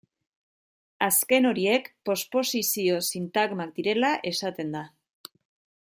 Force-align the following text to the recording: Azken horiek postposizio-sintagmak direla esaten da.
Azken 1.07 1.49
horiek 1.49 1.91
postposizio-sintagmak 2.11 3.77
direla 3.81 4.11
esaten 4.33 4.77
da. 4.79 4.83